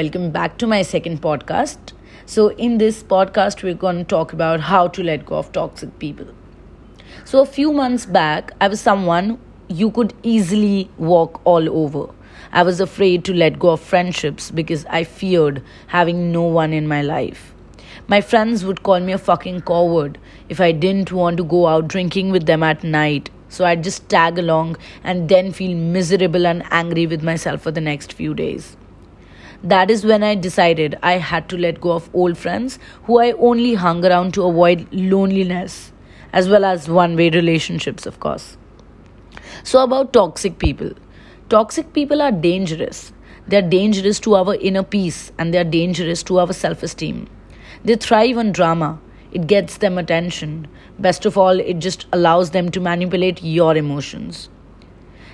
Welcome 0.00 0.30
back 0.30 0.56
to 0.60 0.66
my 0.66 0.80
second 0.80 1.20
podcast. 1.20 1.92
So, 2.24 2.52
in 2.66 2.78
this 2.78 3.02
podcast, 3.02 3.62
we're 3.62 3.74
going 3.74 3.98
to 3.98 4.04
talk 4.04 4.32
about 4.32 4.60
how 4.60 4.88
to 4.88 5.02
let 5.02 5.26
go 5.26 5.34
of 5.36 5.52
toxic 5.52 5.98
people. 5.98 6.28
So, 7.26 7.42
a 7.42 7.44
few 7.56 7.70
months 7.70 8.06
back, 8.06 8.52
I 8.62 8.68
was 8.68 8.80
someone 8.80 9.38
you 9.68 9.90
could 9.90 10.14
easily 10.22 10.88
walk 10.96 11.42
all 11.44 11.68
over. 11.68 12.14
I 12.50 12.62
was 12.62 12.80
afraid 12.80 13.26
to 13.26 13.34
let 13.34 13.58
go 13.58 13.72
of 13.72 13.80
friendships 13.80 14.50
because 14.50 14.86
I 14.86 15.04
feared 15.04 15.62
having 15.88 16.32
no 16.32 16.44
one 16.44 16.72
in 16.72 16.88
my 16.88 17.02
life. 17.02 17.52
My 18.08 18.22
friends 18.22 18.64
would 18.64 18.82
call 18.82 19.00
me 19.00 19.12
a 19.12 19.18
fucking 19.18 19.62
coward 19.72 20.16
if 20.48 20.62
I 20.62 20.72
didn't 20.72 21.12
want 21.12 21.36
to 21.36 21.44
go 21.44 21.66
out 21.66 21.88
drinking 21.88 22.30
with 22.30 22.46
them 22.46 22.62
at 22.62 22.82
night. 22.82 23.28
So 23.50 23.66
I'd 23.66 23.84
just 23.84 24.08
tag 24.08 24.38
along 24.38 24.78
and 25.04 25.28
then 25.28 25.52
feel 25.52 25.76
miserable 25.76 26.46
and 26.46 26.64
angry 26.70 27.06
with 27.06 27.22
myself 27.22 27.60
for 27.60 27.70
the 27.70 27.82
next 27.82 28.14
few 28.14 28.32
days. 28.32 28.78
That 29.62 29.90
is 29.90 30.06
when 30.06 30.22
I 30.22 30.36
decided 30.36 30.98
I 31.02 31.18
had 31.18 31.48
to 31.50 31.58
let 31.58 31.82
go 31.82 31.92
of 31.92 32.08
old 32.14 32.38
friends 32.38 32.78
who 33.04 33.18
I 33.20 33.32
only 33.32 33.74
hung 33.74 34.04
around 34.06 34.32
to 34.34 34.44
avoid 34.44 34.88
loneliness, 34.90 35.92
as 36.32 36.48
well 36.48 36.64
as 36.64 36.88
one 36.88 37.14
way 37.14 37.28
relationships, 37.28 38.06
of 38.06 38.20
course. 38.20 38.56
So, 39.62 39.82
about 39.82 40.14
toxic 40.14 40.58
people. 40.58 40.92
Toxic 41.50 41.92
people 41.92 42.22
are 42.22 42.32
dangerous. 42.32 43.12
They 43.48 43.58
are 43.58 43.68
dangerous 43.68 44.18
to 44.20 44.34
our 44.36 44.54
inner 44.54 44.82
peace 44.82 45.32
and 45.36 45.52
they 45.52 45.58
are 45.58 45.64
dangerous 45.64 46.22
to 46.24 46.38
our 46.38 46.52
self 46.54 46.82
esteem. 46.82 47.28
They 47.84 47.96
thrive 47.96 48.38
on 48.38 48.52
drama. 48.52 48.98
It 49.32 49.46
gets 49.46 49.76
them 49.76 49.98
attention. 49.98 50.68
Best 50.98 51.26
of 51.26 51.36
all, 51.36 51.60
it 51.60 51.80
just 51.80 52.06
allows 52.12 52.50
them 52.50 52.70
to 52.70 52.80
manipulate 52.80 53.42
your 53.42 53.76
emotions. 53.76 54.48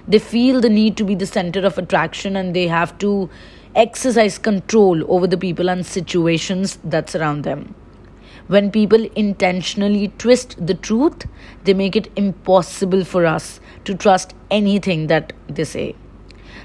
They 0.09 0.19
feel 0.19 0.61
the 0.61 0.71
need 0.71 0.97
to 0.97 1.05
be 1.05 1.15
the 1.15 1.27
center 1.27 1.61
of 1.67 1.79
attraction 1.79 2.37
and 2.37 2.55
they 2.55 2.69
have 2.69 2.97
to 2.99 3.29
exercise 3.77 4.39
control 4.39 5.05
over 5.13 5.27
the 5.27 5.37
people 5.37 5.69
and 5.69 5.85
situations 5.85 6.79
that 6.83 7.11
surround 7.11 7.45
them. 7.45 7.75
When 8.49 8.71
people 8.71 9.05
intentionally 9.15 10.09
twist 10.17 10.67
the 10.67 10.75
truth, 10.75 11.27
they 11.65 11.75
make 11.75 11.95
it 11.95 12.11
impossible 12.17 13.05
for 13.05 13.27
us 13.27 13.61
to 13.85 13.95
trust 13.95 14.35
anything 14.51 15.09
that 15.09 15.35
they 15.49 15.65
say. 15.65 15.95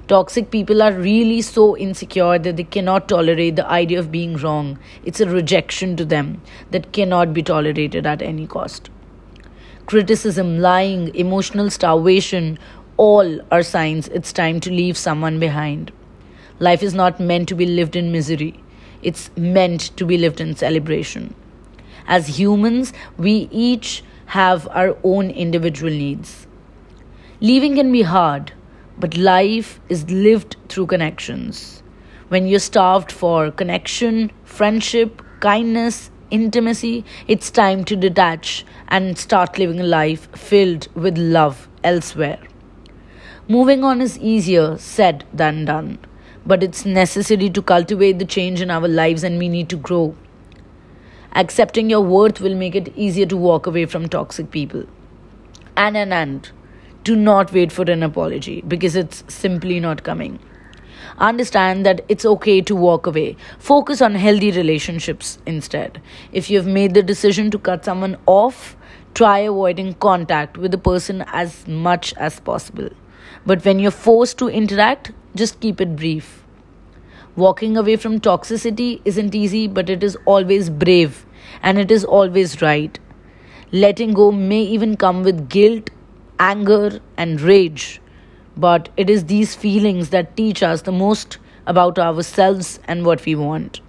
Toxic 0.08 0.52
people 0.52 0.82
are 0.82 0.94
really 0.94 1.42
so 1.42 1.76
insecure 1.76 2.40
that 2.40 2.56
they 2.56 2.64
cannot 2.64 3.10
tolerate 3.10 3.56
the 3.58 3.68
idea 3.68 4.00
of 4.00 4.12
being 4.12 4.38
wrong. 4.38 4.80
It's 5.04 5.20
a 5.20 5.30
rejection 5.30 5.98
to 5.98 6.06
them 6.06 6.42
that 6.72 6.94
cannot 6.94 7.34
be 7.34 7.44
tolerated 7.44 8.06
at 8.06 8.22
any 8.22 8.48
cost. 8.48 8.90
Criticism, 9.86 10.60
lying, 10.60 11.14
emotional 11.14 11.70
starvation, 11.70 12.58
all 12.96 13.42
are 13.52 13.64
signs 13.64 14.08
it's 14.10 14.32
time 14.32 14.60
to 14.62 14.72
leave 14.72 14.98
someone 14.98 15.40
behind. 15.40 15.92
Life 16.62 16.84
is 16.84 16.94
not 16.94 17.20
meant 17.20 17.50
to 17.50 17.56
be 17.56 17.66
lived 17.66 17.96
in 17.96 18.12
misery, 18.12 18.64
it's 19.02 19.30
meant 19.36 19.98
to 19.98 20.06
be 20.06 20.18
lived 20.18 20.40
in 20.40 20.56
celebration. 20.56 21.36
As 22.08 22.40
humans, 22.40 22.94
we 23.18 23.50
each 23.52 24.04
have 24.28 24.68
our 24.70 24.96
own 25.04 25.30
individual 25.30 25.92
needs. 25.92 26.48
Leaving 27.40 27.76
can 27.76 27.92
be 27.92 28.04
hard 28.04 28.54
but 29.02 29.18
life 29.18 29.80
is 29.90 30.10
lived 30.12 30.56
through 30.70 30.86
connections. 30.86 31.82
When 32.30 32.48
you're 32.48 32.60
starved 32.60 33.12
for 33.12 33.50
connection, 33.50 34.32
friendship, 34.44 35.24
kindness, 35.40 36.12
intimacy, 36.30 37.04
it's 37.28 37.50
time 37.50 37.84
to 37.86 37.96
detach 37.96 38.64
and 38.88 39.18
start 39.18 39.58
living 39.58 39.80
a 39.80 39.84
life 39.84 40.30
filled 40.38 40.88
with 40.94 41.18
love 41.18 41.68
elsewhere. 41.84 42.40
Moving 43.48 43.84
on 43.84 44.02
is 44.02 44.20
easier 44.20 44.78
said 44.78 45.26
than 45.34 45.66
done, 45.66 45.98
but 46.46 46.64
it's 46.64 46.86
necessary 46.86 47.50
to 47.50 47.62
cultivate 47.62 48.20
the 48.20 48.26
change 48.26 48.62
in 48.62 48.72
our 48.72 48.88
lives 48.88 49.24
and 49.24 49.38
we 49.38 49.50
need 49.50 49.70
to 49.70 49.78
grow. 49.78 50.16
Accepting 51.34 51.90
your 51.90 52.02
worth 52.02 52.42
will 52.42 52.56
make 52.56 52.76
it 52.76 52.94
easier 52.96 53.26
to 53.26 53.38
walk 53.38 53.68
away 53.68 53.86
from 53.86 54.10
toxic 54.10 54.52
people. 54.52 54.86
And 55.78 55.96
and 55.96 56.14
and 56.14 56.52
do 57.04 57.16
not 57.16 57.52
wait 57.52 57.72
for 57.72 57.84
an 57.90 58.04
apology 58.04 58.62
because 58.68 58.96
it's 58.96 59.24
simply 59.28 59.80
not 59.80 60.04
coming. 60.04 60.40
Understand 61.18 61.86
that 61.86 62.04
it's 62.10 62.26
okay 62.26 62.62
to 62.62 62.76
walk 62.76 63.08
away. 63.08 63.38
Focus 63.60 64.02
on 64.02 64.16
healthy 64.16 64.52
relationships 64.52 65.40
instead. 65.46 66.02
If 66.32 66.50
you've 66.50 66.68
made 66.68 66.94
the 66.94 67.04
decision 67.04 67.52
to 67.52 67.60
cut 67.60 67.86
someone 67.86 68.18
off, 68.26 68.76
try 69.14 69.40
avoiding 69.40 69.94
contact 69.96 70.58
with 70.58 70.72
the 70.72 70.78
person 70.78 71.24
as 71.28 71.68
much 71.68 72.14
as 72.16 72.40
possible. 72.40 72.90
But 73.46 73.66
when 73.66 73.80
you're 73.80 73.92
forced 73.92 74.38
to 74.40 74.48
interact, 74.48 75.12
just 75.36 75.60
keep 75.60 75.80
it 75.82 75.96
brief. 75.96 76.44
Walking 77.36 77.78
away 77.78 77.96
from 77.96 78.20
toxicity 78.20 79.02
isn't 79.06 79.34
easy, 79.34 79.68
but 79.68 79.90
it 79.90 80.04
is 80.04 80.18
always 80.26 80.70
brave 80.70 81.26
and 81.64 81.78
it 81.78 81.92
is 81.92 82.04
always 82.04 82.62
right. 82.62 83.00
Letting 83.72 84.14
go 84.14 84.32
may 84.32 84.62
even 84.62 84.98
come 84.98 85.24
with 85.24 85.50
guilt 85.50 85.90
anger, 86.42 87.00
and 87.18 87.40
rage. 87.40 88.02
But 88.58 88.90
it 88.98 89.10
is 89.10 89.26
these 89.26 89.56
feelings 89.56 90.10
that 90.10 90.36
teach 90.36 90.64
us 90.64 90.82
the 90.82 90.92
most 90.92 91.38
about 91.68 92.00
ourselves 92.00 92.80
and 92.86 93.06
what 93.06 93.24
we 93.26 93.36
want. 93.36 93.80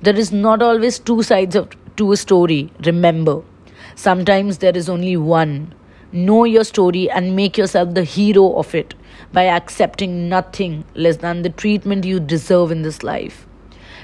There 0.00 0.16
is 0.16 0.32
not 0.32 0.62
always 0.62 0.98
two 0.98 1.22
sides 1.22 1.56
of, 1.56 1.70
to 1.96 2.12
a 2.12 2.16
story, 2.16 2.72
remember. 2.86 3.42
Sometimes 3.96 4.58
there 4.58 4.76
is 4.76 4.88
only 4.88 5.16
one. 5.16 5.74
Know 6.12 6.44
your 6.44 6.64
story 6.64 7.10
and 7.10 7.34
make 7.34 7.56
yourself 7.56 7.94
the 7.94 8.04
hero 8.04 8.54
of 8.56 8.74
it 8.74 8.94
by 9.32 9.46
accepting 9.46 10.28
nothing 10.28 10.84
less 10.94 11.16
than 11.18 11.42
the 11.42 11.50
treatment 11.50 12.04
you 12.04 12.20
deserve 12.20 12.70
in 12.70 12.82
this 12.82 13.02
life. 13.02 13.46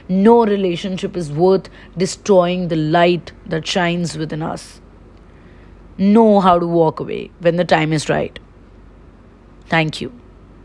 No 0.08 0.44
relationship 0.46 1.16
is 1.16 1.30
worth 1.30 1.68
destroying 1.96 2.68
the 2.68 2.76
light 2.76 3.32
that 3.46 3.66
shines 3.66 4.16
within 4.16 4.42
us 4.42 4.80
know 5.98 6.38
how 6.40 6.58
to 6.58 6.66
walk 6.66 7.00
away 7.00 7.30
when 7.40 7.56
the 7.56 7.64
time 7.64 7.92
is 7.92 8.08
right. 8.08 8.38
Thank 9.66 10.00
you. 10.00 10.12